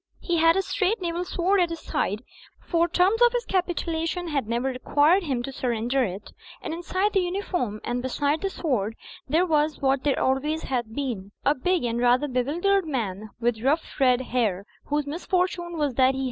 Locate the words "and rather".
11.83-12.27